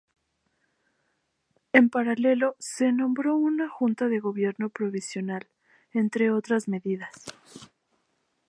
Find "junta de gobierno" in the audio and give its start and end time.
3.69-4.69